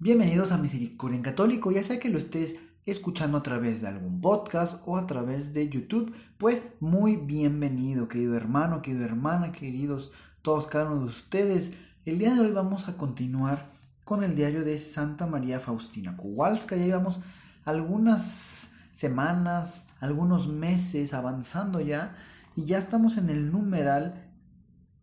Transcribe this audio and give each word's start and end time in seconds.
Bienvenidos 0.00 0.52
a 0.52 0.58
Misericordia 0.58 1.16
en 1.16 1.24
Católico, 1.24 1.72
ya 1.72 1.82
sea 1.82 1.98
que 1.98 2.08
lo 2.08 2.18
estés 2.18 2.54
escuchando 2.86 3.36
a 3.36 3.42
través 3.42 3.80
de 3.80 3.88
algún 3.88 4.20
podcast 4.20 4.80
o 4.86 4.96
a 4.96 5.08
través 5.08 5.52
de 5.52 5.68
YouTube, 5.68 6.14
pues 6.38 6.62
muy 6.78 7.16
bienvenido, 7.16 8.06
querido 8.06 8.36
hermano, 8.36 8.80
querida 8.80 9.06
hermana, 9.06 9.50
queridos 9.50 10.12
todos 10.40 10.68
cada 10.68 10.92
uno 10.92 11.00
de 11.00 11.06
ustedes. 11.06 11.72
El 12.04 12.20
día 12.20 12.32
de 12.32 12.42
hoy 12.42 12.52
vamos 12.52 12.86
a 12.86 12.96
continuar 12.96 13.72
con 14.04 14.22
el 14.22 14.36
diario 14.36 14.62
de 14.62 14.78
Santa 14.78 15.26
María 15.26 15.58
Faustina 15.58 16.16
Kowalska. 16.16 16.76
Ya 16.76 16.84
llevamos 16.84 17.18
algunas 17.64 18.70
semanas, 18.92 19.88
algunos 19.98 20.46
meses 20.46 21.12
avanzando 21.12 21.80
ya 21.80 22.14
y 22.54 22.66
ya 22.66 22.78
estamos 22.78 23.16
en 23.16 23.30
el 23.30 23.50
numeral 23.50 24.30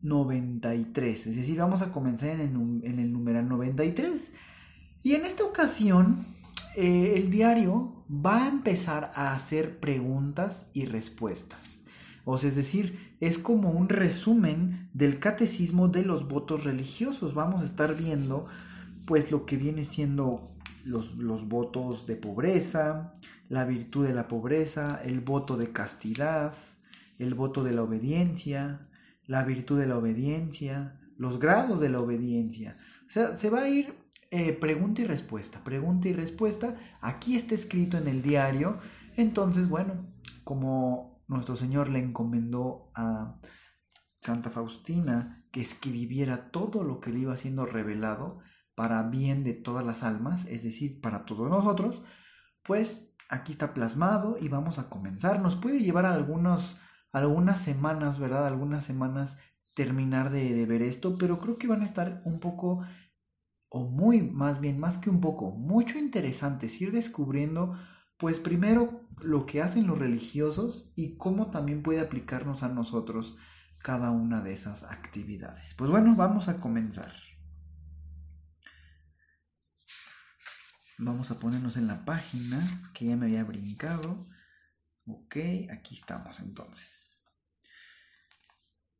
93, 0.03 1.27
es 1.27 1.35
decir, 1.35 1.59
vamos 1.59 1.81
a 1.81 1.91
comenzar 1.91 2.29
en 2.29 2.39
el, 2.39 2.89
en 2.89 2.99
el 2.99 3.11
numeral 3.11 3.49
93. 3.49 4.31
Y 5.05 5.13
en 5.13 5.23
esta 5.23 5.43
ocasión, 5.43 6.25
eh, 6.75 7.13
el 7.17 7.29
diario 7.29 8.03
va 8.09 8.45
a 8.45 8.47
empezar 8.47 9.11
a 9.13 9.35
hacer 9.35 9.79
preguntas 9.79 10.65
y 10.73 10.85
respuestas. 10.87 11.83
O 12.23 12.39
sea, 12.39 12.49
es 12.49 12.55
decir, 12.55 13.15
es 13.19 13.37
como 13.37 13.69
un 13.69 13.87
resumen 13.87 14.89
del 14.93 15.19
catecismo 15.19 15.89
de 15.89 16.03
los 16.03 16.27
votos 16.27 16.63
religiosos. 16.63 17.35
Vamos 17.35 17.61
a 17.61 17.65
estar 17.65 17.95
viendo 17.95 18.47
pues 19.05 19.29
lo 19.29 19.45
que 19.45 19.57
viene 19.57 19.85
siendo 19.85 20.49
los, 20.85 21.15
los, 21.17 21.47
votos 21.47 22.07
de 22.07 22.15
pobreza, 22.15 23.13
la 23.47 23.63
virtud 23.63 24.07
de 24.07 24.15
la 24.15 24.27
pobreza, 24.27 24.99
el 25.05 25.19
voto 25.19 25.55
de 25.55 25.71
castidad, 25.71 26.55
el 27.19 27.35
voto 27.35 27.63
de 27.63 27.75
la 27.75 27.83
obediencia, 27.83 28.87
la 29.27 29.43
virtud 29.43 29.79
de 29.79 29.85
la 29.85 29.99
obediencia, 29.99 30.99
los 31.19 31.37
grados 31.37 31.79
de 31.79 31.89
la 31.89 31.99
obediencia. 31.99 32.79
O 33.07 33.11
sea, 33.11 33.35
se 33.35 33.51
va 33.51 33.61
a 33.61 33.69
ir 33.69 34.04
eh, 34.35 34.51
pregunta 34.51 35.01
y 35.01 35.05
respuesta, 35.05 35.63
pregunta 35.63 36.09
y 36.09 36.13
respuesta. 36.13 36.75
Aquí 36.99 37.37
está 37.37 37.55
escrito 37.55 37.97
en 37.97 38.09
el 38.09 38.21
diario. 38.21 38.79
Entonces, 39.15 39.69
bueno, 39.69 40.13
como 40.43 41.23
nuestro 41.29 41.55
Señor 41.55 41.87
le 41.87 41.99
encomendó 41.99 42.91
a 42.95 43.39
Santa 44.19 44.49
Faustina 44.49 45.45
que 45.51 45.61
escribiera 45.61 46.51
todo 46.51 46.83
lo 46.83 46.99
que 46.99 47.11
le 47.11 47.19
iba 47.19 47.37
siendo 47.37 47.65
revelado 47.65 48.39
para 48.75 49.03
bien 49.03 49.45
de 49.45 49.53
todas 49.53 49.85
las 49.85 50.03
almas, 50.03 50.43
es 50.49 50.63
decir, 50.63 50.99
para 50.99 51.23
todos 51.23 51.49
nosotros, 51.49 52.01
pues 52.61 53.13
aquí 53.29 53.53
está 53.53 53.73
plasmado 53.73 54.37
y 54.37 54.49
vamos 54.49 54.79
a 54.79 54.89
comenzar. 54.89 55.39
Nos 55.39 55.55
puede 55.55 55.79
llevar 55.79 56.05
algunas 56.05 56.77
semanas, 57.57 58.19
¿verdad? 58.19 58.45
Algunas 58.47 58.83
semanas 58.83 59.37
terminar 59.75 60.29
de 60.29 60.65
ver 60.65 60.81
esto, 60.81 61.15
pero 61.17 61.39
creo 61.39 61.57
que 61.57 61.67
van 61.67 61.83
a 61.83 61.85
estar 61.85 62.21
un 62.25 62.41
poco 62.41 62.81
o 63.75 63.83
muy 63.83 64.21
más 64.21 64.61
bien, 64.61 64.79
más 64.79 64.97
que 64.97 65.09
un 65.09 65.19
poco, 65.19 65.51
mucho 65.51 65.99
interesante 65.99 66.67
es 66.67 66.79
ir 66.79 66.93
descubriendo, 66.93 67.77
pues 68.17 68.39
primero 68.39 69.05
lo 69.21 69.45
que 69.45 69.61
hacen 69.61 69.85
los 69.85 69.99
religiosos 69.99 70.93
y 70.95 71.17
cómo 71.17 71.51
también 71.51 71.83
puede 71.83 71.99
aplicarnos 71.99 72.63
a 72.63 72.69
nosotros 72.69 73.35
cada 73.79 74.11
una 74.11 74.41
de 74.41 74.53
esas 74.53 74.83
actividades. 74.83 75.73
Pues 75.73 75.91
bueno, 75.91 76.15
vamos 76.15 76.47
a 76.47 76.61
comenzar. 76.61 77.13
Vamos 80.97 81.29
a 81.31 81.37
ponernos 81.37 81.75
en 81.75 81.87
la 81.87 82.05
página 82.05 82.65
que 82.93 83.07
ya 83.07 83.17
me 83.17 83.25
había 83.25 83.43
brincado. 83.43 84.25
Ok, 85.05 85.35
aquí 85.69 85.95
estamos 85.95 86.39
entonces. 86.39 87.21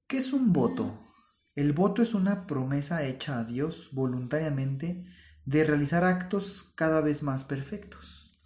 ¿Qué 0.06 0.18
es 0.18 0.34
un 0.34 0.52
voto? 0.52 1.15
El 1.56 1.72
voto 1.72 2.02
es 2.02 2.14
una 2.14 2.48
promesa 2.48 3.08
hecha 3.08 3.40
a 3.40 3.46
Dios 3.46 3.88
voluntariamente 3.94 5.06
de 5.46 5.64
realizar 5.64 6.04
actos 6.04 6.70
cada 6.76 7.00
vez 7.00 7.24
más 7.24 7.46
perfectos. 7.46 8.38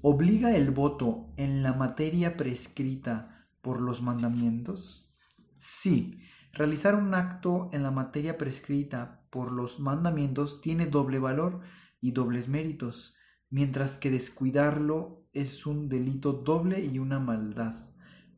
¿Obliga 0.00 0.54
el 0.54 0.70
voto 0.70 1.32
en 1.36 1.64
la 1.64 1.72
materia 1.72 2.36
prescrita 2.36 3.48
por 3.62 3.80
los 3.80 4.00
mandamientos? 4.00 5.12
Sí, 5.58 6.22
realizar 6.52 6.94
un 6.94 7.14
acto 7.14 7.68
en 7.72 7.82
la 7.82 7.90
materia 7.90 8.38
prescrita 8.38 9.26
por 9.30 9.50
los 9.50 9.80
mandamientos 9.80 10.60
tiene 10.60 10.86
doble 10.86 11.18
valor 11.18 11.62
y 12.00 12.12
dobles 12.12 12.46
méritos, 12.46 13.16
mientras 13.48 13.98
que 13.98 14.08
descuidarlo 14.08 15.26
es 15.32 15.66
un 15.66 15.88
delito 15.88 16.32
doble 16.32 16.84
y 16.84 17.00
una 17.00 17.18
maldad 17.18 17.89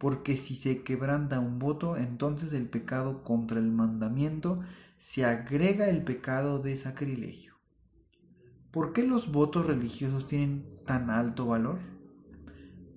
porque 0.03 0.37
si 0.37 0.57
se 0.57 0.83
quebranta 0.83 1.39
un 1.39 1.61
voto, 1.61 1.97
entonces 1.97 2.53
el 2.55 2.69
pecado 2.69 3.23
contra 3.23 3.61
el 3.61 3.71
mandamiento 3.71 4.59
se 4.99 5.25
agrega 5.25 5.89
el 5.89 6.03
pecado 6.03 6.59
de 6.59 6.75
sacrilegio. 6.75 7.55
¿Por 8.73 8.93
qué 8.93 9.05
los 9.05 9.31
votos 9.31 9.65
religiosos 9.65 10.27
tienen 10.27 10.67
tan 10.85 11.09
alto 11.09 11.47
valor? 11.47 11.79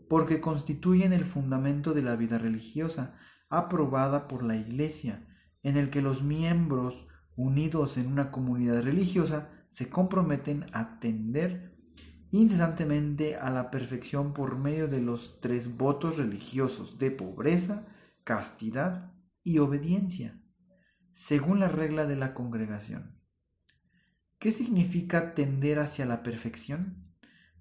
Porque 0.09 0.41
constituyen 0.41 1.13
el 1.13 1.25
fundamento 1.25 1.93
de 1.93 2.01
la 2.01 2.15
vida 2.15 2.39
religiosa, 2.39 3.13
aprobada 3.51 4.27
por 4.27 4.43
la 4.43 4.55
Iglesia, 4.55 5.27
en 5.61 5.77
el 5.77 5.91
que 5.91 6.01
los 6.01 6.23
miembros, 6.23 7.07
unidos 7.35 7.99
en 7.99 8.11
una 8.11 8.31
comunidad 8.31 8.81
religiosa, 8.81 9.51
se 9.69 9.89
comprometen 9.89 10.65
a 10.73 10.79
atender 10.79 11.74
incesantemente 12.39 13.35
a 13.35 13.49
la 13.49 13.71
perfección 13.71 14.33
por 14.33 14.57
medio 14.57 14.87
de 14.87 14.99
los 14.99 15.39
tres 15.39 15.77
votos 15.77 16.17
religiosos 16.17 16.97
de 16.99 17.11
pobreza, 17.11 17.85
castidad 18.23 19.13
y 19.43 19.59
obediencia, 19.59 20.41
según 21.13 21.59
la 21.59 21.69
regla 21.69 22.05
de 22.05 22.15
la 22.15 22.33
congregación. 22.33 23.21
¿Qué 24.39 24.51
significa 24.51 25.33
tender 25.33 25.79
hacia 25.79 26.05
la 26.05 26.23
perfección? 26.23 27.13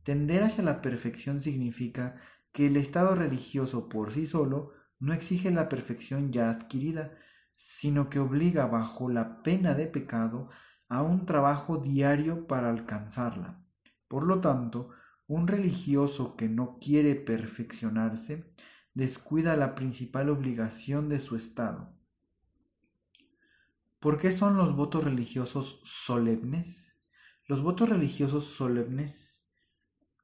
Tender 0.03 0.43
hacia 0.43 0.65
la 0.65 0.83
perfección 0.83 1.41
significa 1.41 2.17
que 2.53 2.67
el 2.67 2.77
estado 2.77 3.15
religioso 3.15 3.89
por 3.89 4.13
sí 4.13 4.27
solo 4.27 4.73
no 4.99 5.13
exige 5.13 5.51
la 5.51 5.69
perfección 5.69 6.33
ya 6.33 6.51
adquirida, 6.51 7.13
sino 7.55 8.11
que 8.11 8.19
obliga 8.19 8.67
bajo 8.67 9.09
la 9.09 9.43
pena 9.43 9.75
de 9.75 9.87
pecado 9.87 10.51
a 10.89 11.03
un 11.03 11.27
trabajo 11.27 11.79
diario 11.79 12.47
para 12.47 12.71
alcanzarla. 12.71 13.64
Por 14.09 14.25
lo 14.25 14.41
tanto, 14.41 14.91
un 15.27 15.47
religioso 15.47 16.37
que 16.37 16.49
no 16.49 16.79
quiere 16.79 17.15
perfeccionarse 17.15 18.53
descuida 18.95 19.57
la 19.57 19.75
principal 19.75 20.29
obligación 20.29 21.09
de 21.09 21.19
su 21.19 21.37
estado. 21.37 21.93
¿Por 23.99 24.19
qué 24.19 24.31
son 24.31 24.57
los 24.57 24.77
votos 24.77 25.05
religiosos 25.05 25.81
solemnes? 25.85 26.97
Los 27.47 27.63
votos 27.63 27.89
religiosos 27.89 28.45
solemnes. 28.45 29.45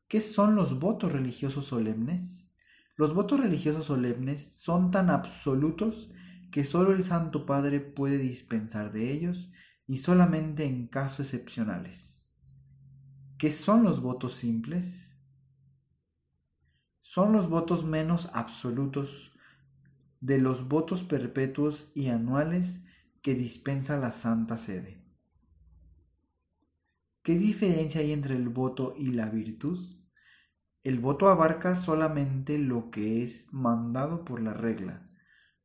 ¿Qué 0.06 0.20
son 0.20 0.54
los 0.54 0.78
votos 0.78 1.12
religiosos 1.12 1.64
solemnes? 1.64 2.50
Los 2.96 3.14
votos 3.14 3.40
religiosos 3.40 3.86
solemnes 3.86 4.52
son 4.54 4.90
tan 4.90 5.08
absolutos 5.08 6.10
que 6.50 6.64
sólo 6.64 6.92
el 6.92 7.04
Santo 7.04 7.46
Padre 7.46 7.80
puede 7.80 8.18
dispensar 8.18 8.92
de 8.92 9.12
ellos 9.12 9.50
y 9.86 9.98
solamente 9.98 10.64
en 10.64 10.86
casos 10.86 11.20
excepcionales. 11.32 12.19
¿Qué 13.40 13.50
son 13.50 13.84
los 13.84 14.02
votos 14.02 14.34
simples? 14.34 15.16
Son 17.00 17.32
los 17.32 17.48
votos 17.48 17.86
menos 17.86 18.28
absolutos 18.34 19.32
de 20.20 20.36
los 20.36 20.68
votos 20.68 21.04
perpetuos 21.04 21.90
y 21.94 22.08
anuales 22.08 22.82
que 23.22 23.34
dispensa 23.34 23.98
la 23.98 24.10
Santa 24.10 24.58
Sede. 24.58 25.02
¿Qué 27.22 27.38
diferencia 27.38 28.02
hay 28.02 28.12
entre 28.12 28.34
el 28.34 28.50
voto 28.50 28.94
y 28.98 29.14
la 29.14 29.30
virtud? 29.30 29.78
El 30.84 30.98
voto 30.98 31.30
abarca 31.30 31.76
solamente 31.76 32.58
lo 32.58 32.90
que 32.90 33.22
es 33.22 33.50
mandado 33.54 34.22
por 34.26 34.42
la 34.42 34.52
regla, 34.52 35.08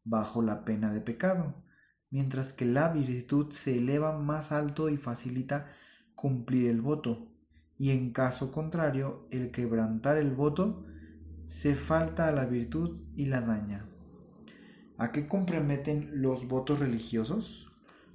bajo 0.06 0.42
la 0.42 0.64
pena 0.64 0.94
de 0.94 1.02
pecado, 1.02 1.62
mientras 2.10 2.54
que 2.54 2.64
la 2.64 2.88
virtud 2.94 3.52
se 3.52 3.80
eleva 3.80 4.18
más 4.18 4.54
alto 4.54 4.88
y 4.88 4.96
facilita 4.96 5.68
cumplir 6.16 6.70
el 6.70 6.80
voto, 6.80 7.35
y 7.78 7.92
en 7.92 8.12
caso 8.12 8.52
contrario, 8.52 9.28
el 9.32 9.52
quebrantar 9.52 10.18
el 10.18 10.32
voto 10.32 10.86
se 11.48 11.76
falta 11.76 12.28
a 12.28 12.32
la 12.32 12.46
virtud 12.46 13.02
y 13.16 13.26
la 13.26 13.42
daña. 13.42 13.86
¿A 14.98 15.12
qué 15.12 15.28
comprometen 15.28 16.22
los 16.22 16.48
votos 16.48 16.80
religiosos? 16.80 17.72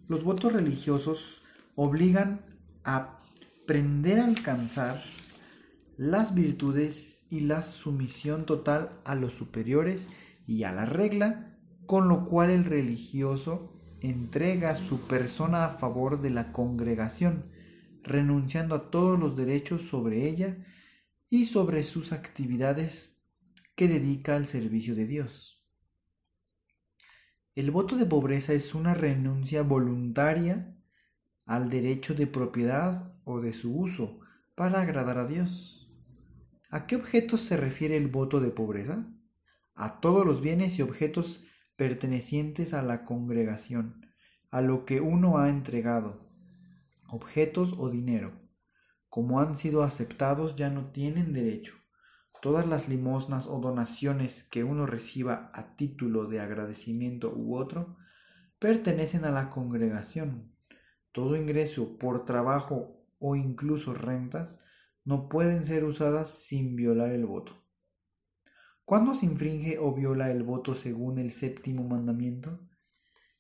Los 0.09 0.25
votos 0.25 0.53
religiosos 0.53 1.43
obligan 1.75 2.41
a 2.85 3.19
pretender 3.67 4.19
alcanzar 4.19 5.03
las 5.97 6.35
virtudes 6.35 7.23
y 7.31 7.41
la 7.41 7.63
sumisión 7.63 8.47
total 8.47 8.99
a 9.05 9.15
los 9.15 9.35
superiores 9.35 10.09
y 10.47 10.65
a 10.65 10.73
la 10.73 10.87
regla, 10.87 11.55
con 11.87 12.09
lo 12.09 12.27
cual 12.27 12.51
el 12.51 12.65
religioso 12.65 13.73
entrega 14.01 14.75
su 14.75 15.03
persona 15.03 15.67
a 15.67 15.69
favor 15.69 16.21
de 16.23 16.31
la 16.31 16.53
congregación, 16.53 17.45
renunciando 18.03 18.75
a 18.75 18.91
todos 18.91 19.19
los 19.19 19.37
derechos 19.37 19.83
sobre 19.83 20.29
ella 20.29 20.65
y 21.29 21.45
sobre 21.45 21.83
sus 21.83 22.13
actividades 22.13 23.17
que 23.75 23.89
dedica 23.89 24.37
al 24.37 24.47
servicio 24.47 24.95
de 24.95 25.07
Dios. 25.07 25.65
El 27.55 27.71
voto 27.71 27.97
de 27.97 28.07
pobreza 28.07 28.53
es 28.53 28.75
una 28.75 28.95
renuncia 28.95 29.63
voluntaria 29.63 30.77
al 31.47 31.69
derecho 31.69 32.15
de 32.15 32.27
propiedad 32.27 33.19
o 33.25 33.41
de 33.41 33.53
su 33.53 33.77
uso 33.77 34.21
para 34.55 34.81
agradar 34.81 35.19
a 35.19 35.27
Dios. 35.27 35.91
¿A 36.71 36.87
qué 36.87 36.95
objetos 36.97 37.41
se 37.41 37.57
refiere 37.57 37.97
el 37.97 38.09
voto 38.09 38.41
de 38.41 38.51
pobreza? 38.51 39.05
A 39.75 40.01
todos 40.01 40.25
los 40.25 40.41
bienes 40.41 40.79
y 40.79 40.83
objetos 40.83 41.45
pertenecientes 41.75 42.75
a 42.75 42.83
la 42.83 43.05
congregación, 43.05 44.07
a 44.51 44.61
lo 44.61 44.85
que 44.85 45.01
uno 45.01 45.39
ha 45.39 45.49
entregado, 45.49 46.30
objetos 47.13 47.75
o 47.79 47.91
dinero. 47.91 48.33
Como 49.09 49.41
han 49.41 49.55
sido 49.55 49.83
aceptados 49.83 50.57
ya 50.57 50.71
no 50.71 50.91
tienen 50.93 51.33
derecho. 51.33 51.75
Todas 52.41 52.67
las 52.67 52.89
limosnas 52.89 53.47
o 53.47 53.59
donaciones 53.59 54.45
que 54.45 54.65
uno 54.65 54.87
reciba 54.87 55.51
a 55.53 55.77
título 55.77 56.27
de 56.27 56.41
agradecimiento 56.41 57.33
u 57.35 57.57
otro 57.57 57.97
pertenecen 58.59 59.25
a 59.25 59.31
la 59.31 59.51
congregación. 59.51 60.55
Todo 61.13 61.37
ingreso 61.37 61.99
por 61.99 62.25
trabajo 62.25 63.05
o 63.19 63.37
incluso 63.37 63.95
rentas 63.95 64.61
no 65.05 65.29
pueden 65.29 65.65
ser 65.65 65.85
usadas 65.85 66.29
sin 66.31 66.77
violar 66.77 67.11
el 67.11 67.27
voto. 67.27 67.65
¿Cuándo 68.85 69.15
se 69.15 69.27
infringe 69.27 69.79
o 69.79 69.95
viola 69.95 70.31
el 70.31 70.43
voto 70.43 70.75
según 70.75 71.19
el 71.19 71.31
séptimo 71.31 71.85
mandamiento? 71.85 72.61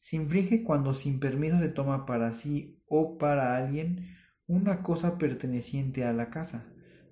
Se 0.00 0.17
infringe 0.17 0.64
cuando 0.64 0.94
sin 0.94 1.20
permiso 1.20 1.58
se 1.58 1.69
toma 1.69 2.06
para 2.06 2.35
sí 2.35 2.82
o 2.88 3.19
para 3.19 3.56
alguien 3.56 4.17
una 4.47 4.82
cosa 4.82 5.19
perteneciente 5.19 6.05
a 6.05 6.12
la 6.12 6.31
casa, 6.31 6.67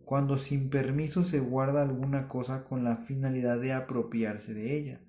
cuando 0.04 0.38
sin 0.38 0.70
permiso 0.70 1.22
se 1.22 1.38
guarda 1.38 1.82
alguna 1.82 2.28
cosa 2.28 2.64
con 2.64 2.82
la 2.82 2.96
finalidad 2.96 3.60
de 3.60 3.74
apropiarse 3.74 4.54
de 4.54 4.76
ella, 4.76 5.00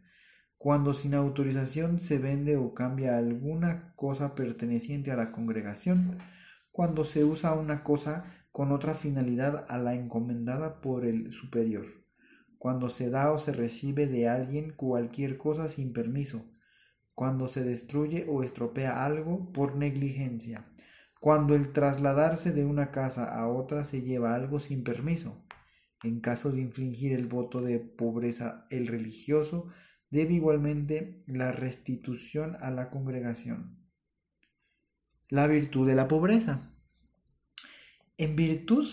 cuando 0.57 0.93
sin 0.93 1.13
autorización 1.13 1.99
se 1.99 2.17
vende 2.17 2.57
o 2.57 2.73
cambia 2.73 3.17
alguna 3.17 3.93
cosa 3.95 4.35
perteneciente 4.35 5.09
a 5.11 5.15
la 5.15 5.31
congregación, 5.31 6.17
cuando 6.71 7.05
se 7.05 7.23
usa 7.23 7.53
una 7.53 7.81
cosa 7.81 8.25
con 8.51 8.73
otra 8.73 8.93
finalidad 8.93 9.65
a 9.69 9.77
la 9.77 9.95
encomendada 9.95 10.81
por 10.81 11.05
el 11.05 11.31
superior, 11.31 11.85
cuando 12.57 12.89
se 12.89 13.09
da 13.09 13.31
o 13.31 13.37
se 13.37 13.53
recibe 13.53 14.05
de 14.05 14.27
alguien 14.27 14.73
cualquier 14.73 15.37
cosa 15.37 15.69
sin 15.69 15.93
permiso, 15.93 16.45
cuando 17.19 17.49
se 17.49 17.65
destruye 17.65 18.27
o 18.29 18.43
estropea 18.43 19.03
algo 19.03 19.51
por 19.51 19.75
negligencia, 19.75 20.71
cuando 21.19 21.53
el 21.53 21.73
trasladarse 21.73 22.53
de 22.53 22.63
una 22.63 22.91
casa 22.91 23.37
a 23.37 23.49
otra 23.49 23.83
se 23.83 24.03
lleva 24.03 24.35
algo 24.35 24.57
sin 24.61 24.85
permiso. 24.85 25.45
En 26.01 26.21
caso 26.21 26.49
de 26.49 26.61
infligir 26.61 27.11
el 27.11 27.27
voto 27.27 27.61
de 27.61 27.77
pobreza 27.79 28.67
el 28.69 28.87
religioso, 28.87 29.67
debe 30.09 30.35
igualmente 30.35 31.21
la 31.27 31.51
restitución 31.51 32.55
a 32.61 32.71
la 32.71 32.89
congregación. 32.89 33.85
La 35.27 35.45
virtud 35.45 35.85
de 35.89 35.95
la 35.95 36.07
pobreza. 36.07 36.71
En 38.15 38.37
virtud 38.37 38.87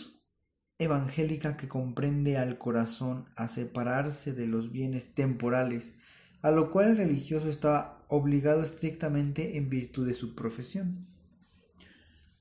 evangélica 0.79 1.57
que 1.57 1.69
comprende 1.69 2.39
al 2.39 2.59
corazón 2.59 3.29
a 3.37 3.47
separarse 3.47 4.33
de 4.33 4.49
los 4.49 4.73
bienes 4.73 5.15
temporales, 5.15 5.95
a 6.43 6.51
lo 6.51 6.73
cual 6.73 6.89
el 6.89 6.97
religioso 6.97 7.49
está 7.49 7.96
obligado 8.09 8.63
estrictamente 8.63 9.57
en 9.57 9.69
virtud 9.69 10.07
de 10.07 10.15
su 10.15 10.35
profesión. 10.35 11.09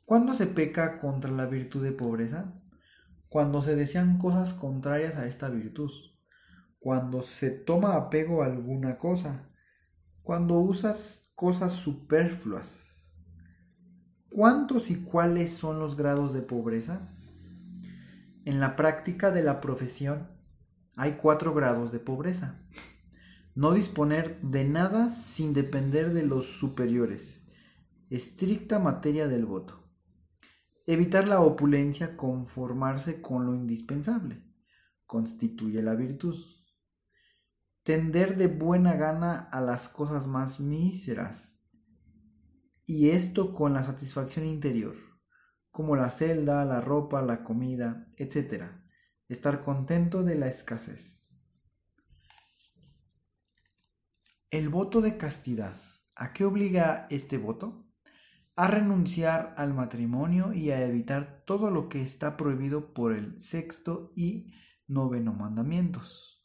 ¿Cuándo 0.05 0.33
se 0.33 0.47
peca 0.47 0.99
contra 0.99 1.31
la 1.31 1.47
virtud 1.47 1.83
de 1.83 1.91
pobreza? 1.91 2.53
Cuando 3.27 3.61
se 3.61 3.75
desean 3.75 4.17
cosas 4.17 4.53
contrarias 4.53 5.15
a 5.15 5.25
esta 5.25 5.49
virtud, 5.49 5.91
cuando 6.79 7.21
se 7.23 7.49
toma 7.49 7.95
apego 7.95 8.43
a 8.43 8.45
alguna 8.45 8.97
cosa, 8.97 9.49
cuando 10.21 10.59
usas 10.59 11.31
cosas 11.33 11.73
superfluas. 11.73 13.11
¿Cuántos 14.29 14.91
y 14.91 14.95
cuáles 14.95 15.53
son 15.53 15.79
los 15.79 15.95
grados 15.95 16.33
de 16.33 16.41
pobreza? 16.41 17.09
En 18.43 18.59
la 18.59 18.75
práctica 18.75 19.31
de 19.31 19.41
la 19.41 19.61
profesión 19.61 20.29
hay 20.95 21.13
cuatro 21.13 21.53
grados 21.53 21.91
de 21.91 21.99
pobreza. 21.99 22.61
No 23.55 23.71
disponer 23.71 24.41
de 24.41 24.65
nada 24.65 25.09
sin 25.09 25.53
depender 25.53 26.11
de 26.11 26.23
los 26.23 26.45
superiores. 26.59 27.41
Estricta 28.09 28.79
materia 28.79 29.29
del 29.29 29.45
voto. 29.45 29.81
Evitar 30.85 31.25
la 31.25 31.39
opulencia, 31.39 32.17
conformarse 32.17 33.21
con 33.21 33.45
lo 33.45 33.55
indispensable. 33.55 34.43
Constituye 35.05 35.81
la 35.81 35.95
virtud. 35.95 36.35
Tender 37.83 38.35
de 38.35 38.47
buena 38.47 38.95
gana 38.95 39.37
a 39.37 39.61
las 39.61 39.87
cosas 39.87 40.27
más 40.27 40.59
míseras. 40.59 41.57
Y 42.83 43.11
esto 43.11 43.53
con 43.53 43.73
la 43.73 43.85
satisfacción 43.85 44.45
interior, 44.45 44.97
como 45.71 45.95
la 45.95 46.11
celda, 46.11 46.65
la 46.65 46.81
ropa, 46.81 47.21
la 47.21 47.45
comida, 47.45 48.11
etc. 48.17 48.65
Estar 49.29 49.63
contento 49.63 50.23
de 50.23 50.35
la 50.35 50.47
escasez. 50.47 51.24
El 54.55 54.69
voto 54.69 55.01
de 55.01 55.17
castidad. 55.17 55.75
¿A 56.15 56.31
qué 56.31 56.45
obliga 56.45 57.07
este 57.09 57.37
voto? 57.37 57.89
A 58.55 58.67
renunciar 58.67 59.53
al 59.57 59.73
matrimonio 59.73 60.53
y 60.53 60.71
a 60.71 60.81
evitar 60.81 61.43
todo 61.45 61.69
lo 61.71 61.89
que 61.89 62.01
está 62.01 62.37
prohibido 62.37 62.93
por 62.93 63.11
el 63.11 63.41
sexto 63.41 64.13
y 64.15 64.53
noveno 64.87 65.33
mandamientos. 65.33 66.41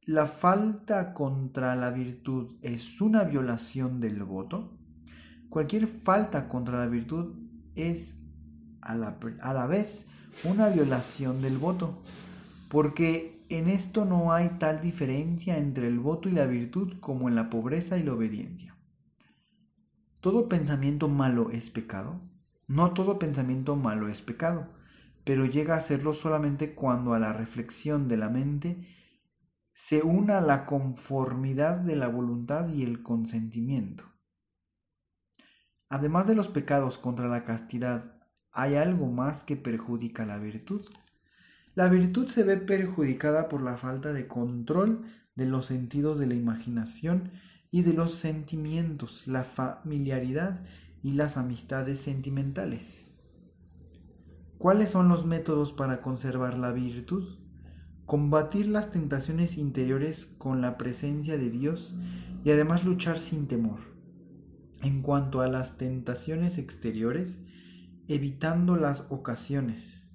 ¿La 0.00 0.24
falta 0.24 1.12
contra 1.12 1.76
la 1.76 1.90
virtud 1.90 2.56
es 2.62 3.02
una 3.02 3.24
violación 3.24 4.00
del 4.00 4.24
voto? 4.24 4.78
Cualquier 5.50 5.88
falta 5.88 6.48
contra 6.48 6.78
la 6.78 6.86
virtud 6.86 7.36
es 7.74 8.16
a 8.80 8.94
la, 8.94 9.18
a 9.42 9.52
la 9.52 9.66
vez 9.66 10.08
una 10.44 10.70
violación 10.70 11.42
del 11.42 11.58
voto, 11.58 12.02
porque 12.70 13.35
en 13.48 13.68
esto 13.68 14.04
no 14.04 14.32
hay 14.32 14.50
tal 14.58 14.80
diferencia 14.80 15.56
entre 15.56 15.86
el 15.88 15.98
voto 15.98 16.28
y 16.28 16.32
la 16.32 16.46
virtud 16.46 16.94
como 17.00 17.28
en 17.28 17.34
la 17.34 17.50
pobreza 17.50 17.96
y 17.98 18.02
la 18.02 18.14
obediencia. 18.14 18.76
¿Todo 20.20 20.48
pensamiento 20.48 21.08
malo 21.08 21.50
es 21.50 21.70
pecado? 21.70 22.20
No 22.66 22.92
todo 22.92 23.18
pensamiento 23.18 23.76
malo 23.76 24.08
es 24.08 24.22
pecado, 24.22 24.68
pero 25.24 25.46
llega 25.46 25.76
a 25.76 25.80
serlo 25.80 26.12
solamente 26.14 26.74
cuando 26.74 27.14
a 27.14 27.18
la 27.18 27.32
reflexión 27.32 28.08
de 28.08 28.16
la 28.16 28.28
mente 28.28 28.88
se 29.72 30.02
una 30.02 30.40
la 30.40 30.66
conformidad 30.66 31.76
de 31.76 31.96
la 31.96 32.08
voluntad 32.08 32.68
y 32.70 32.82
el 32.82 33.02
consentimiento. 33.02 34.04
Además 35.88 36.26
de 36.26 36.34
los 36.34 36.48
pecados 36.48 36.98
contra 36.98 37.28
la 37.28 37.44
castidad, 37.44 38.16
¿hay 38.50 38.74
algo 38.74 39.06
más 39.06 39.44
que 39.44 39.56
perjudica 39.56 40.26
la 40.26 40.38
virtud? 40.38 40.84
La 41.76 41.88
virtud 41.88 42.26
se 42.28 42.42
ve 42.42 42.56
perjudicada 42.56 43.50
por 43.50 43.60
la 43.60 43.76
falta 43.76 44.14
de 44.14 44.26
control 44.26 45.02
de 45.34 45.44
los 45.44 45.66
sentidos 45.66 46.18
de 46.18 46.26
la 46.26 46.32
imaginación 46.32 47.32
y 47.70 47.82
de 47.82 47.92
los 47.92 48.14
sentimientos, 48.14 49.26
la 49.26 49.44
familiaridad 49.44 50.64
y 51.02 51.12
las 51.12 51.36
amistades 51.36 52.00
sentimentales. 52.00 53.08
¿Cuáles 54.56 54.88
son 54.88 55.08
los 55.08 55.26
métodos 55.26 55.74
para 55.74 56.00
conservar 56.00 56.56
la 56.56 56.72
virtud? 56.72 57.40
Combatir 58.06 58.68
las 58.68 58.90
tentaciones 58.90 59.58
interiores 59.58 60.24
con 60.38 60.62
la 60.62 60.78
presencia 60.78 61.36
de 61.36 61.50
Dios 61.50 61.94
y 62.42 62.52
además 62.52 62.86
luchar 62.86 63.20
sin 63.20 63.48
temor. 63.48 63.80
En 64.80 65.02
cuanto 65.02 65.42
a 65.42 65.48
las 65.48 65.76
tentaciones 65.76 66.56
exteriores, 66.56 67.38
evitando 68.08 68.76
las 68.76 69.04
ocasiones. 69.10 70.08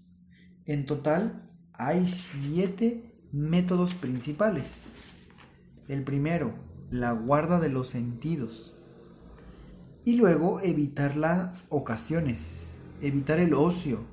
En 0.65 0.87
total, 0.87 1.50
hay 1.73 2.05
siete 2.07 3.11
métodos 3.31 3.93
principales. 3.93 4.85
El 5.87 6.03
primero, 6.03 6.53
la 6.89 7.11
guarda 7.11 7.59
de 7.59 7.69
los 7.69 7.89
sentidos. 7.89 8.75
Y 10.03 10.15
luego 10.15 10.61
evitar 10.61 11.15
las 11.15 11.67
ocasiones, 11.69 12.67
evitar 13.01 13.39
el 13.39 13.53
ocio, 13.53 14.05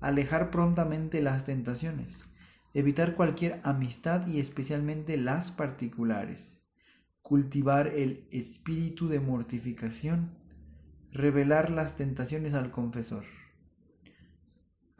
alejar 0.00 0.50
prontamente 0.50 1.20
las 1.20 1.44
tentaciones, 1.44 2.28
evitar 2.74 3.14
cualquier 3.14 3.60
amistad 3.64 4.26
y 4.26 4.40
especialmente 4.40 5.16
las 5.16 5.50
particulares, 5.50 6.62
cultivar 7.22 7.88
el 7.88 8.28
espíritu 8.30 9.08
de 9.08 9.20
mortificación, 9.20 10.36
revelar 11.12 11.70
las 11.70 11.96
tentaciones 11.96 12.54
al 12.54 12.70
confesor. 12.70 13.24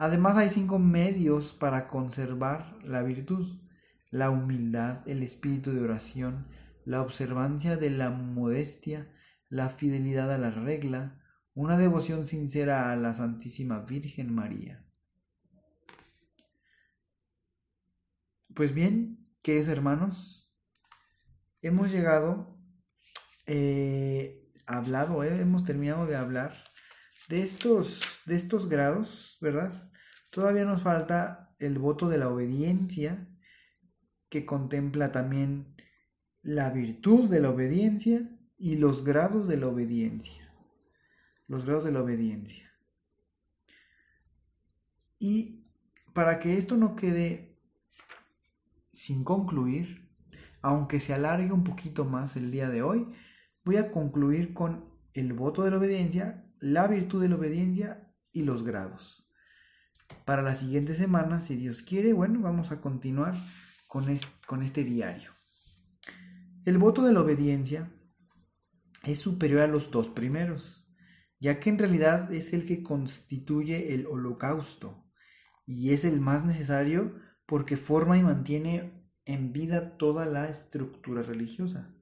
Además 0.01 0.35
hay 0.35 0.49
cinco 0.49 0.79
medios 0.79 1.53
para 1.53 1.85
conservar 1.85 2.75
la 2.83 3.03
virtud. 3.03 3.61
La 4.09 4.31
humildad, 4.31 5.07
el 5.07 5.21
espíritu 5.21 5.73
de 5.73 5.81
oración, 5.81 6.47
la 6.85 7.03
observancia 7.03 7.77
de 7.77 7.91
la 7.91 8.09
modestia, 8.09 9.13
la 9.47 9.69
fidelidad 9.69 10.33
a 10.33 10.39
la 10.39 10.49
regla, 10.49 11.21
una 11.53 11.77
devoción 11.77 12.25
sincera 12.25 12.91
a 12.91 12.95
la 12.95 13.13
Santísima 13.13 13.81
Virgen 13.81 14.33
María. 14.33 14.83
Pues 18.55 18.73
bien, 18.73 19.29
queridos 19.43 19.67
hermanos, 19.67 20.51
hemos 21.61 21.91
llegado, 21.91 22.57
eh, 23.45 24.51
hablado, 24.65 25.23
eh, 25.23 25.41
hemos 25.41 25.63
terminado 25.63 26.07
de 26.07 26.15
hablar 26.15 26.55
de 27.29 27.43
estos, 27.43 28.01
de 28.25 28.35
estos 28.35 28.67
grados, 28.67 29.37
¿verdad? 29.41 29.90
Todavía 30.31 30.65
nos 30.65 30.81
falta 30.81 31.53
el 31.59 31.77
voto 31.77 32.09
de 32.09 32.17
la 32.17 32.29
obediencia, 32.29 33.27
que 34.29 34.45
contempla 34.45 35.11
también 35.11 35.75
la 36.41 36.71
virtud 36.71 37.29
de 37.29 37.41
la 37.41 37.49
obediencia 37.49 38.27
y 38.57 38.77
los 38.77 39.03
grados 39.03 39.47
de 39.47 39.57
la 39.57 39.67
obediencia. 39.67 40.51
Los 41.47 41.65
grados 41.65 41.83
de 41.83 41.91
la 41.91 42.01
obediencia. 42.01 42.71
Y 45.19 45.65
para 46.13 46.39
que 46.39 46.57
esto 46.57 46.77
no 46.77 46.95
quede 46.95 47.59
sin 48.93 49.25
concluir, 49.25 50.09
aunque 50.61 50.99
se 50.99 51.13
alargue 51.13 51.51
un 51.51 51.65
poquito 51.65 52.05
más 52.05 52.37
el 52.37 52.51
día 52.51 52.69
de 52.69 52.83
hoy, 52.83 53.11
voy 53.65 53.75
a 53.75 53.91
concluir 53.91 54.53
con 54.53 54.89
el 55.13 55.33
voto 55.33 55.63
de 55.63 55.71
la 55.71 55.77
obediencia, 55.77 56.49
la 56.59 56.87
virtud 56.87 57.21
de 57.21 57.29
la 57.29 57.35
obediencia 57.35 58.13
y 58.31 58.43
los 58.43 58.63
grados. 58.63 59.20
Para 60.25 60.41
la 60.41 60.55
siguiente 60.55 60.93
semana, 60.93 61.39
si 61.39 61.55
Dios 61.55 61.81
quiere, 61.81 62.13
bueno, 62.13 62.39
vamos 62.41 62.71
a 62.71 62.81
continuar 62.81 63.35
con 63.87 64.09
este, 64.09 64.27
con 64.47 64.63
este 64.63 64.83
diario. 64.83 65.31
El 66.65 66.77
voto 66.77 67.03
de 67.03 67.13
la 67.13 67.21
obediencia 67.21 67.91
es 69.03 69.19
superior 69.19 69.61
a 69.61 69.67
los 69.67 69.91
dos 69.91 70.09
primeros, 70.09 70.85
ya 71.39 71.59
que 71.59 71.69
en 71.69 71.79
realidad 71.79 72.31
es 72.33 72.53
el 72.53 72.65
que 72.65 72.83
constituye 72.83 73.93
el 73.93 74.05
holocausto 74.05 75.11
y 75.65 75.91
es 75.91 76.05
el 76.05 76.21
más 76.21 76.45
necesario 76.45 77.15
porque 77.45 77.77
forma 77.77 78.17
y 78.17 78.23
mantiene 78.23 79.09
en 79.25 79.53
vida 79.53 79.97
toda 79.97 80.25
la 80.25 80.49
estructura 80.49 81.23
religiosa. 81.23 81.93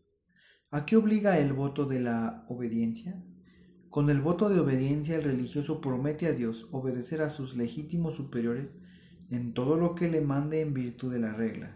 ¿A 0.72 0.86
qué 0.86 0.98
obliga 0.98 1.40
el 1.40 1.54
voto 1.54 1.86
de 1.86 2.00
la 2.00 2.46
obediencia? 2.50 3.24
Con 3.90 4.12
el 4.12 4.22
voto 4.22 4.50
de 4.50 4.60
obediencia 4.60 5.16
el 5.16 5.24
religioso 5.24 5.82
promete 5.82 6.28
a 6.28 6.34
Dios 6.34 6.68
obedecer 6.72 7.22
a 7.22 7.32
sus 7.32 7.58
legítimos 7.58 8.14
superiores 8.14 8.76
en 9.32 9.56
todo 9.56 9.78
lo 9.78 9.96
que 9.96 10.08
le 10.08 10.22
mande 10.22 10.62
en 10.62 10.76
virtud 10.76 11.12
de 11.12 11.20
la 11.20 11.34
regla. 11.34 11.76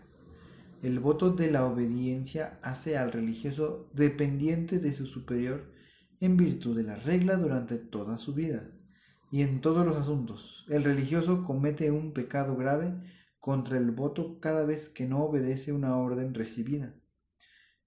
El 0.83 0.99
voto 0.99 1.31
de 1.31 1.49
la 1.49 1.65
obediencia 1.65 2.59
hace 2.61 2.97
al 2.97 3.11
religioso 3.11 3.89
dependiente 3.93 4.77
de 4.77 4.93
su 4.93 5.07
superior 5.07 5.71
en 6.19 6.37
virtud 6.37 6.77
de 6.77 6.83
la 6.83 6.97
regla 6.97 7.35
durante 7.37 7.77
toda 7.77 8.19
su 8.19 8.35
vida 8.35 8.69
y 9.31 9.41
en 9.41 9.59
todos 9.61 9.83
los 9.83 9.97
asuntos. 9.97 10.67
El 10.69 10.83
religioso 10.83 11.43
comete 11.43 11.89
un 11.89 12.13
pecado 12.13 12.55
grave 12.55 12.93
contra 13.39 13.79
el 13.79 13.89
voto 13.89 14.39
cada 14.39 14.63
vez 14.65 14.87
que 14.87 15.07
no 15.07 15.23
obedece 15.23 15.73
una 15.73 15.97
orden 15.97 16.35
recibida, 16.35 16.93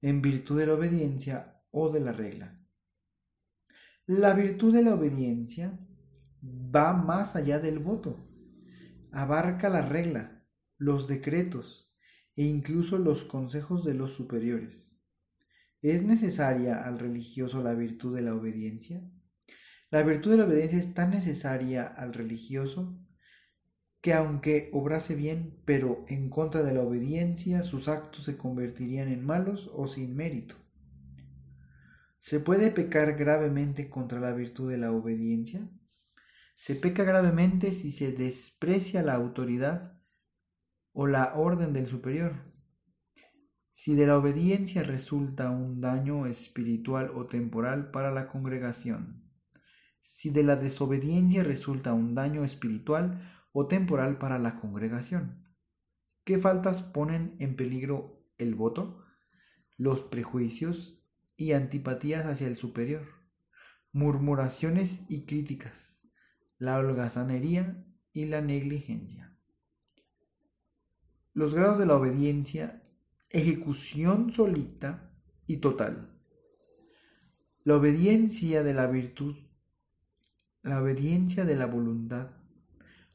en 0.02 0.20
virtud 0.20 0.58
de 0.58 0.66
la 0.66 0.74
obediencia 0.74 1.62
o 1.70 1.92
de 1.92 2.00
la 2.00 2.10
regla. 2.10 2.65
La 4.08 4.34
virtud 4.34 4.72
de 4.72 4.84
la 4.84 4.94
obediencia 4.94 5.76
va 6.40 6.92
más 6.92 7.34
allá 7.34 7.58
del 7.58 7.80
voto, 7.80 8.24
abarca 9.10 9.68
la 9.68 9.82
regla, 9.82 10.46
los 10.78 11.08
decretos 11.08 11.92
e 12.36 12.44
incluso 12.44 12.98
los 12.98 13.24
consejos 13.24 13.84
de 13.84 13.94
los 13.94 14.12
superiores. 14.12 14.96
¿Es 15.82 16.04
necesaria 16.04 16.84
al 16.84 17.00
religioso 17.00 17.64
la 17.64 17.74
virtud 17.74 18.14
de 18.14 18.22
la 18.22 18.36
obediencia? 18.36 19.02
La 19.90 20.04
virtud 20.04 20.30
de 20.30 20.36
la 20.36 20.44
obediencia 20.44 20.78
es 20.78 20.94
tan 20.94 21.10
necesaria 21.10 21.84
al 21.84 22.14
religioso 22.14 22.96
que 24.00 24.14
aunque 24.14 24.70
obrase 24.72 25.16
bien, 25.16 25.60
pero 25.64 26.04
en 26.06 26.30
contra 26.30 26.62
de 26.62 26.74
la 26.74 26.82
obediencia, 26.82 27.64
sus 27.64 27.88
actos 27.88 28.26
se 28.26 28.36
convertirían 28.36 29.08
en 29.08 29.26
malos 29.26 29.68
o 29.74 29.88
sin 29.88 30.14
mérito. 30.14 30.54
¿Se 32.26 32.40
puede 32.40 32.72
pecar 32.72 33.16
gravemente 33.16 33.88
contra 33.88 34.18
la 34.18 34.32
virtud 34.32 34.68
de 34.68 34.78
la 34.78 34.90
obediencia? 34.90 35.70
Se 36.56 36.74
peca 36.74 37.04
gravemente 37.04 37.70
si 37.70 37.92
se 37.92 38.10
desprecia 38.10 39.04
la 39.04 39.14
autoridad 39.14 40.02
o 40.92 41.06
la 41.06 41.36
orden 41.36 41.72
del 41.72 41.86
superior. 41.86 42.32
Si 43.74 43.94
de 43.94 44.08
la 44.08 44.18
obediencia 44.18 44.82
resulta 44.82 45.50
un 45.50 45.80
daño 45.80 46.26
espiritual 46.26 47.12
o 47.14 47.26
temporal 47.26 47.92
para 47.92 48.10
la 48.10 48.26
congregación. 48.26 49.30
Si 50.00 50.30
de 50.30 50.42
la 50.42 50.56
desobediencia 50.56 51.44
resulta 51.44 51.92
un 51.92 52.16
daño 52.16 52.44
espiritual 52.44 53.22
o 53.52 53.68
temporal 53.68 54.18
para 54.18 54.40
la 54.40 54.58
congregación. 54.58 55.46
¿Qué 56.24 56.38
faltas 56.38 56.82
ponen 56.82 57.36
en 57.38 57.54
peligro 57.54 58.26
el 58.36 58.56
voto? 58.56 59.04
Los 59.76 60.00
prejuicios 60.00 60.96
y 61.36 61.52
antipatías 61.52 62.26
hacia 62.26 62.46
el 62.46 62.56
superior, 62.56 63.06
murmuraciones 63.92 65.00
y 65.08 65.26
críticas, 65.26 65.98
la 66.58 66.78
holgazanería 66.78 67.84
y 68.12 68.26
la 68.26 68.40
negligencia. 68.40 69.36
Los 71.34 71.54
grados 71.54 71.78
de 71.78 71.86
la 71.86 71.96
obediencia, 71.96 72.82
ejecución 73.28 74.30
solita 74.30 75.12
y 75.46 75.58
total. 75.58 76.18
La 77.64 77.76
obediencia 77.76 78.62
de 78.62 78.72
la 78.72 78.86
virtud, 78.86 79.36
la 80.62 80.80
obediencia 80.80 81.44
de 81.44 81.56
la 81.56 81.66
voluntad, 81.66 82.30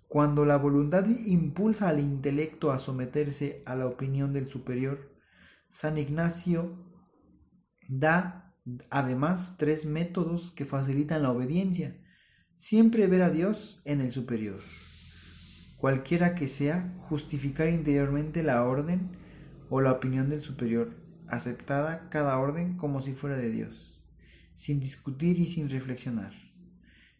cuando 0.08 0.46
la 0.46 0.58
voluntad 0.58 1.08
impulsa 1.08 1.88
al 1.88 2.00
intelecto 2.00 2.72
a 2.72 2.80
someterse 2.80 3.64
a 3.66 3.76
la 3.76 3.88
opinión 3.88 4.34
del 4.34 4.46
superior, 4.46 5.16
San 5.70 5.98
Ignacio 5.98 6.91
da 7.92 8.56
además 8.90 9.56
tres 9.58 9.86
métodos 9.86 10.52
que 10.52 10.66
facilitan 10.66 11.24
la 11.24 11.32
obediencia. 11.32 11.98
Siempre 12.56 13.08
ver 13.08 13.22
a 13.22 13.30
Dios 13.30 13.82
en 13.86 14.00
el 14.00 14.12
superior. 14.12 14.60
Cualquiera 15.78 16.34
que 16.34 16.48
sea, 16.48 16.96
justificar 17.10 17.68
interiormente 17.70 18.44
la 18.44 18.64
orden 18.64 19.10
o 19.70 19.82
la 19.82 19.92
opinión 19.92 20.30
del 20.30 20.42
superior, 20.42 20.96
aceptada 21.28 22.08
cada 22.10 22.38
orden 22.38 22.78
como 22.78 23.02
si 23.02 23.14
fuera 23.14 23.36
de 23.36 23.50
Dios, 23.50 24.02
sin 24.56 24.80
discutir 24.80 25.40
y 25.40 25.48
sin 25.48 25.70
reflexionar. 25.70 26.34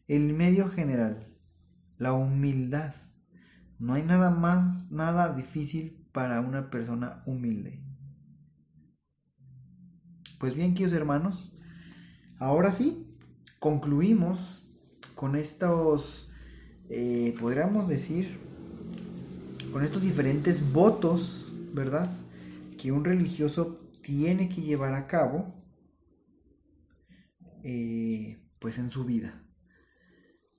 El 0.08 0.34
medio 0.34 0.70
general, 0.70 1.36
la 1.98 2.14
humildad. 2.14 2.96
No 3.78 3.96
hay 3.96 4.04
nada 4.04 4.30
más, 4.30 4.90
nada 4.92 5.34
difícil 5.34 6.08
para 6.14 6.40
una 6.40 6.70
persona 6.70 7.24
humilde. 7.26 7.91
Pues 10.42 10.56
bien, 10.56 10.74
queridos 10.74 10.94
hermanos, 10.94 11.52
ahora 12.40 12.72
sí, 12.72 13.06
concluimos 13.60 14.68
con 15.14 15.36
estos, 15.36 16.32
eh, 16.90 17.36
podríamos 17.40 17.88
decir, 17.88 18.40
con 19.72 19.84
estos 19.84 20.02
diferentes 20.02 20.74
votos, 20.74 21.54
¿verdad? 21.76 22.10
Que 22.80 22.92
un 22.92 23.06
religioso 23.06 23.88
tiene 24.02 24.50
que 24.50 24.64
llevar 24.64 24.96
a 24.96 25.06
cabo, 25.06 25.64
eh, 27.64 28.44
pues 28.58 28.80
en 28.80 28.90
su 28.90 29.06
vida. 29.06 29.48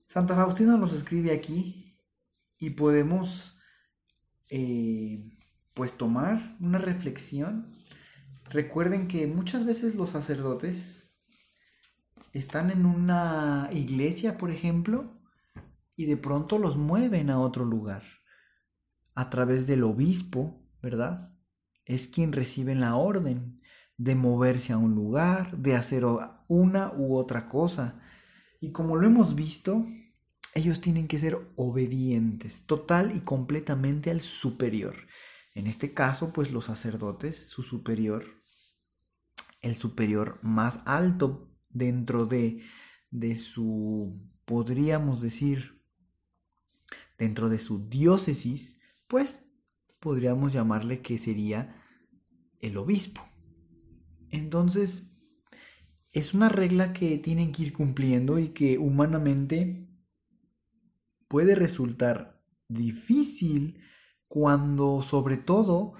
Santa 0.06 0.36
Faustina 0.36 0.76
nos 0.76 0.94
escribe 0.94 1.32
aquí 1.32 1.98
y 2.56 2.70
podemos 2.70 3.58
eh, 4.48 5.36
pues 5.74 5.94
tomar 5.96 6.56
una 6.60 6.78
reflexión. 6.78 7.81
Recuerden 8.52 9.08
que 9.08 9.26
muchas 9.26 9.64
veces 9.64 9.94
los 9.94 10.10
sacerdotes 10.10 11.10
están 12.34 12.70
en 12.70 12.84
una 12.84 13.70
iglesia, 13.72 14.36
por 14.36 14.50
ejemplo, 14.50 15.18
y 15.96 16.04
de 16.04 16.18
pronto 16.18 16.58
los 16.58 16.76
mueven 16.76 17.30
a 17.30 17.40
otro 17.40 17.64
lugar 17.64 18.02
a 19.14 19.30
través 19.30 19.66
del 19.66 19.84
obispo, 19.84 20.68
¿verdad? 20.82 21.34
Es 21.86 22.08
quien 22.08 22.30
recibe 22.30 22.74
la 22.74 22.96
orden 22.96 23.62
de 23.96 24.14
moverse 24.16 24.74
a 24.74 24.76
un 24.76 24.94
lugar, 24.94 25.56
de 25.56 25.74
hacer 25.74 26.04
una 26.46 26.92
u 26.94 27.16
otra 27.16 27.48
cosa. 27.48 28.02
Y 28.60 28.72
como 28.72 28.96
lo 28.96 29.06
hemos 29.06 29.34
visto, 29.34 29.86
ellos 30.54 30.82
tienen 30.82 31.08
que 31.08 31.18
ser 31.18 31.38
obedientes, 31.56 32.66
total 32.66 33.16
y 33.16 33.20
completamente 33.20 34.10
al 34.10 34.20
superior. 34.20 34.94
En 35.54 35.66
este 35.66 35.94
caso, 35.94 36.34
pues 36.34 36.52
los 36.52 36.66
sacerdotes, 36.66 37.48
su 37.48 37.62
superior, 37.62 38.41
el 39.62 39.76
superior 39.76 40.38
más 40.42 40.80
alto 40.84 41.50
dentro 41.70 42.26
de, 42.26 42.62
de 43.10 43.36
su, 43.36 44.20
podríamos 44.44 45.20
decir, 45.20 45.82
dentro 47.18 47.48
de 47.48 47.58
su 47.58 47.88
diócesis, 47.88 48.78
pues 49.08 49.44
podríamos 50.00 50.52
llamarle 50.52 51.00
que 51.00 51.18
sería 51.18 51.80
el 52.60 52.76
obispo. 52.76 53.22
Entonces, 54.30 55.12
es 56.12 56.34
una 56.34 56.48
regla 56.48 56.92
que 56.92 57.18
tienen 57.18 57.52
que 57.52 57.62
ir 57.62 57.72
cumpliendo 57.72 58.38
y 58.38 58.48
que 58.48 58.78
humanamente 58.78 59.88
puede 61.28 61.54
resultar 61.54 62.42
difícil 62.68 63.80
cuando 64.28 65.02
sobre 65.02 65.36
todo 65.36 65.94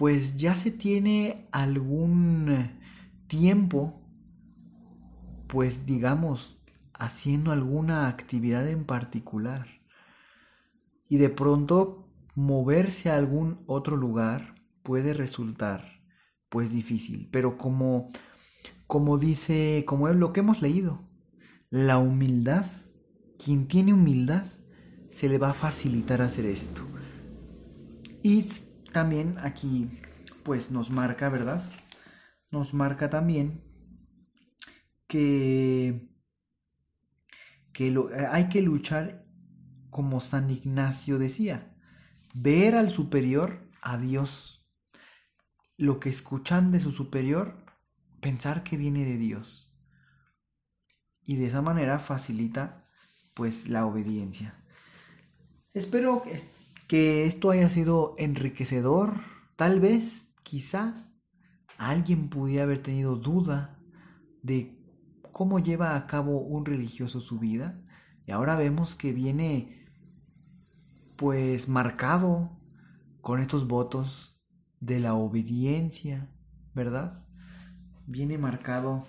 pues 0.00 0.38
ya 0.38 0.54
se 0.54 0.70
tiene 0.70 1.44
algún 1.52 2.70
tiempo 3.26 4.00
pues 5.46 5.84
digamos 5.84 6.58
haciendo 6.94 7.52
alguna 7.52 8.08
actividad 8.08 8.66
en 8.66 8.86
particular 8.86 9.66
y 11.06 11.18
de 11.18 11.28
pronto 11.28 12.08
moverse 12.34 13.10
a 13.10 13.16
algún 13.16 13.62
otro 13.66 13.98
lugar 13.98 14.54
puede 14.82 15.12
resultar 15.12 16.00
pues 16.48 16.72
difícil. 16.72 17.28
Pero 17.30 17.58
como 17.58 18.08
como 18.86 19.18
dice 19.18 19.84
como 19.86 20.08
es 20.08 20.16
lo 20.16 20.32
que 20.32 20.40
hemos 20.40 20.62
leído 20.62 21.02
la 21.68 21.98
humildad 21.98 22.64
quien 23.38 23.68
tiene 23.68 23.92
humildad 23.92 24.46
se 25.10 25.28
le 25.28 25.36
va 25.36 25.50
a 25.50 25.54
facilitar 25.54 26.22
hacer 26.22 26.46
esto 26.46 26.86
también 28.92 29.38
aquí 29.38 29.90
pues 30.42 30.70
nos 30.70 30.90
marca 30.90 31.28
verdad 31.28 31.62
nos 32.50 32.74
marca 32.74 33.10
también 33.10 33.62
que 35.06 36.10
que 37.72 37.94
hay 38.30 38.48
que 38.48 38.62
luchar 38.62 39.24
como 39.90 40.20
San 40.20 40.50
Ignacio 40.50 41.18
decía, 41.18 41.76
ver 42.34 42.74
al 42.76 42.90
superior 42.90 43.68
a 43.82 43.98
Dios. 43.98 44.68
Lo 45.76 45.98
que 45.98 46.10
escuchan 46.10 46.72
de 46.72 46.80
su 46.80 46.92
superior, 46.92 47.64
pensar 48.20 48.62
que 48.62 48.76
viene 48.76 49.04
de 49.04 49.16
Dios. 49.16 49.74
Y 51.24 51.36
de 51.36 51.46
esa 51.46 51.62
manera 51.62 51.98
facilita 51.98 52.86
pues 53.34 53.68
la 53.68 53.86
obediencia. 53.86 54.54
Espero 55.72 56.22
que 56.90 57.24
esto 57.24 57.52
haya 57.52 57.70
sido 57.70 58.16
enriquecedor. 58.18 59.20
Tal 59.54 59.78
vez, 59.78 60.34
quizá, 60.42 61.08
alguien 61.78 62.28
pudiera 62.28 62.64
haber 62.64 62.80
tenido 62.80 63.14
duda 63.14 63.78
de 64.42 64.76
cómo 65.30 65.60
lleva 65.60 65.94
a 65.94 66.08
cabo 66.08 66.40
un 66.40 66.64
religioso 66.64 67.20
su 67.20 67.38
vida. 67.38 67.80
Y 68.26 68.32
ahora 68.32 68.56
vemos 68.56 68.96
que 68.96 69.12
viene 69.12 69.86
pues 71.16 71.68
marcado 71.68 72.58
con 73.20 73.38
estos 73.38 73.68
votos 73.68 74.36
de 74.80 74.98
la 74.98 75.14
obediencia, 75.14 76.28
¿verdad? 76.74 77.24
Viene 78.04 78.36
marcado 78.36 79.06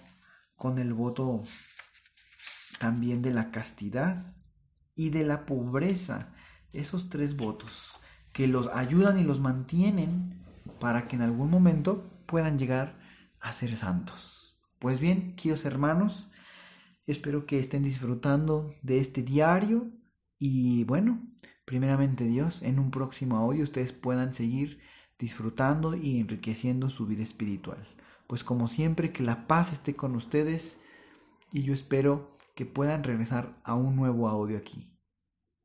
con 0.55 0.77
el 0.77 0.93
voto 0.93 1.41
también 2.77 3.23
de 3.23 3.33
la 3.33 3.49
castidad 3.49 4.35
y 4.93 5.09
de 5.09 5.23
la 5.23 5.47
pobreza. 5.47 6.31
Esos 6.73 7.09
tres 7.09 7.35
votos 7.35 7.91
que 8.33 8.47
los 8.47 8.67
ayudan 8.67 9.19
y 9.19 9.23
los 9.23 9.39
mantienen 9.39 10.41
para 10.79 11.07
que 11.07 11.15
en 11.15 11.21
algún 11.21 11.49
momento 11.49 12.09
puedan 12.25 12.57
llegar 12.57 12.97
a 13.39 13.51
ser 13.51 13.75
santos. 13.75 14.57
Pues 14.79 14.99
bien, 14.99 15.35
queridos 15.35 15.65
hermanos, 15.65 16.29
espero 17.05 17.45
que 17.45 17.59
estén 17.59 17.83
disfrutando 17.83 18.73
de 18.81 18.99
este 18.99 19.21
diario 19.21 19.91
y 20.39 20.85
bueno, 20.85 21.21
primeramente 21.65 22.23
Dios, 22.23 22.61
en 22.63 22.79
un 22.79 22.89
próximo 22.89 23.37
audio 23.37 23.63
ustedes 23.63 23.91
puedan 23.91 24.33
seguir 24.33 24.79
disfrutando 25.19 25.95
y 25.95 26.19
enriqueciendo 26.19 26.89
su 26.89 27.05
vida 27.05 27.21
espiritual. 27.21 27.87
Pues 28.27 28.43
como 28.43 28.67
siempre, 28.67 29.11
que 29.11 29.23
la 29.23 29.45
paz 29.45 29.71
esté 29.73 29.95
con 29.95 30.15
ustedes 30.15 30.79
y 31.51 31.63
yo 31.63 31.73
espero 31.73 32.37
que 32.55 32.65
puedan 32.65 33.03
regresar 33.03 33.59
a 33.63 33.75
un 33.75 33.95
nuevo 33.95 34.29
audio 34.29 34.57
aquí. 34.57 34.87